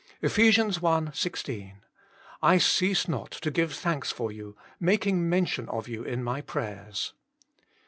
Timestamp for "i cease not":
2.41-3.29